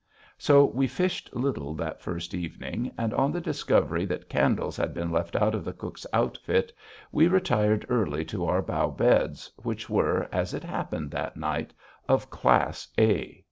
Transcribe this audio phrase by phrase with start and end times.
[0.39, 5.11] So we fished little that first evening, and, on the discovery that candles had been
[5.11, 6.73] left out of the cook's outfit,
[7.11, 11.75] we retired early to our bough beds, which were, as it happened that night,
[12.09, 13.39] of class A.